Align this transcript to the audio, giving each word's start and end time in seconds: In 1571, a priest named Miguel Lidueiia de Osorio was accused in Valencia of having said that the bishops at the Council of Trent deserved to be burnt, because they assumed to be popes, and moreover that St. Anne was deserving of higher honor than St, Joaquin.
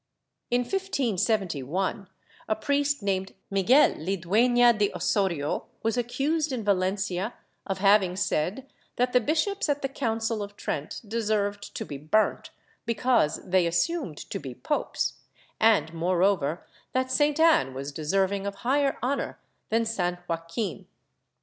In 0.49 0.61
1571, 0.61 2.07
a 2.47 2.55
priest 2.55 3.03
named 3.03 3.35
Miguel 3.51 3.91
Lidueiia 3.99 4.73
de 4.75 4.91
Osorio 4.95 5.67
was 5.83 5.95
accused 5.95 6.51
in 6.51 6.63
Valencia 6.63 7.35
of 7.67 7.77
having 7.77 8.15
said 8.15 8.65
that 8.95 9.13
the 9.13 9.21
bishops 9.21 9.69
at 9.69 9.83
the 9.83 9.87
Council 9.87 10.41
of 10.41 10.55
Trent 10.55 11.01
deserved 11.07 11.75
to 11.75 11.85
be 11.85 11.99
burnt, 11.99 12.49
because 12.87 13.45
they 13.47 13.67
assumed 13.67 14.17
to 14.31 14.39
be 14.39 14.55
popes, 14.55 15.19
and 15.59 15.93
moreover 15.93 16.65
that 16.93 17.11
St. 17.11 17.39
Anne 17.39 17.75
was 17.75 17.91
deserving 17.91 18.47
of 18.47 18.55
higher 18.65 18.97
honor 19.03 19.39
than 19.69 19.85
St, 19.85 20.17
Joaquin. 20.27 20.87